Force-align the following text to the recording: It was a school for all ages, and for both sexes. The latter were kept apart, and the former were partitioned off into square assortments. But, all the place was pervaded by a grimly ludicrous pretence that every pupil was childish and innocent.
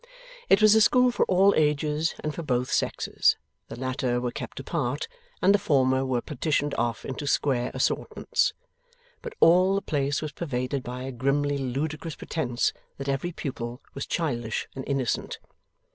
It 0.49 0.63
was 0.63 0.73
a 0.73 0.81
school 0.81 1.11
for 1.11 1.25
all 1.25 1.53
ages, 1.55 2.15
and 2.21 2.33
for 2.33 2.41
both 2.41 2.71
sexes. 2.71 3.37
The 3.67 3.79
latter 3.79 4.19
were 4.19 4.31
kept 4.31 4.59
apart, 4.59 5.07
and 5.43 5.53
the 5.53 5.59
former 5.59 6.03
were 6.03 6.21
partitioned 6.21 6.73
off 6.73 7.05
into 7.05 7.27
square 7.27 7.69
assortments. 7.75 8.53
But, 9.21 9.35
all 9.39 9.75
the 9.75 9.81
place 9.83 10.19
was 10.19 10.31
pervaded 10.31 10.81
by 10.81 11.03
a 11.03 11.11
grimly 11.11 11.59
ludicrous 11.59 12.15
pretence 12.15 12.73
that 12.97 13.09
every 13.09 13.31
pupil 13.31 13.79
was 13.93 14.07
childish 14.07 14.67
and 14.75 14.83
innocent. 14.87 15.37